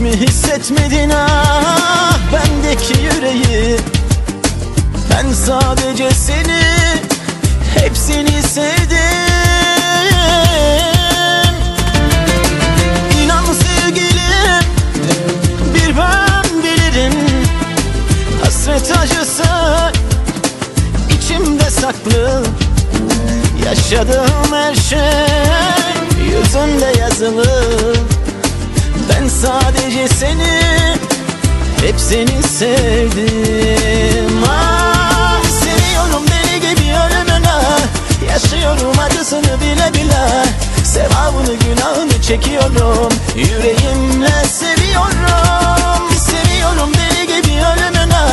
Mi 0.00 0.10
hissetmedin 0.10 1.10
ah 1.10 2.18
Bendeki 2.32 3.02
yüreği? 3.02 3.76
Ben 5.10 5.32
sadece 5.32 6.10
seni 6.10 6.60
Hepsini 7.74 8.42
sevdim. 8.42 9.10
İnan 13.24 13.44
sevgilim 13.44 14.64
Bir 15.74 15.96
ben 15.96 16.62
bilirim. 16.62 17.12
Hasret 18.44 18.98
acısı 18.98 19.44
içimde 21.18 21.70
saklı. 21.70 22.44
Yaşadığım 23.66 24.52
her 24.52 24.74
şey 24.74 24.98
yüzünde 26.24 26.98
yazılı 27.00 27.94
Ben 29.20 29.28
sadece 29.28 30.08
seni 30.08 30.60
hep 31.80 32.00
seni 32.00 32.42
sevdim. 32.42 34.44
Ah, 34.48 35.42
Seviyorum 35.42 36.22
deli 36.28 36.60
gibi 36.60 36.92
ölümüne 36.92 37.54
Yaşıyorum 38.28 38.98
acısını 38.98 39.60
bile 39.60 39.94
bile. 39.94 40.44
Sevabını 40.84 41.54
günahını 41.54 42.22
çekiyorum 42.22 43.12
Yüreğimle 43.36 44.44
seviyorum. 44.44 46.10
Seviyorum 46.18 46.92
deli 46.94 47.26
gibi 47.26 47.52
ölümüne 47.52 48.24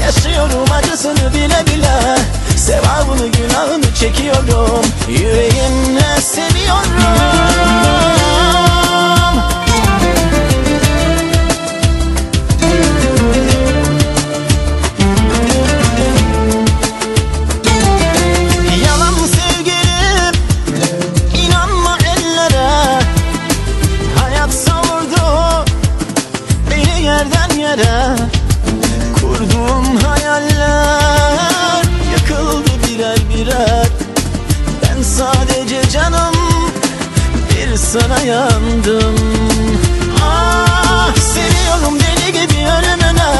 Yaşıyorum 0.00 0.72
acısını 0.72 1.34
bile 1.34 1.66
bile. 1.66 2.18
Sevabını 2.56 3.26
günahını 3.26 3.94
çekiyorum 3.94 4.84
Yüreğimle 5.08 6.20
seviyorum 6.20 7.25
yere 27.76 28.16
Kurduğum 29.20 29.96
hayaller 29.96 31.84
yıkıldı 32.12 32.70
birer 32.86 33.18
birer. 33.34 33.86
Ben 34.82 35.02
sadece 35.02 35.88
canım 35.90 36.34
bir 37.50 37.76
sana 37.76 38.20
yandım. 38.20 39.16
Ah 40.24 41.14
seviyorum 41.16 41.98
deli 42.00 42.32
gibi 42.32 42.58
ölümüne 42.58 43.32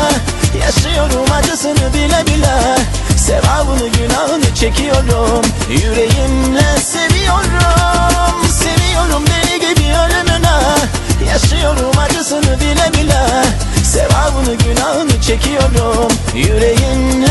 Yaşıyorum 0.61 1.33
acısını 1.39 1.95
bile 1.95 2.27
bile. 2.27 2.79
Sevabını 3.17 3.89
günahını 3.89 4.55
çekiyorum 4.55 5.45
Yüreğimle 5.71 6.81
seviyorum. 6.81 8.49
Seviyorum 8.51 9.25
deli 9.27 9.59
gibi 9.61 9.83
ölümüne 9.83 10.61
Yaşıyorum 11.33 11.99
acısını 11.99 12.61
bile 12.61 12.93
bile 12.93 12.96
Sevabını 14.37 14.55
günahını 14.59 15.21
çekiyorum. 15.21 16.09
Seviyorum 16.33 17.26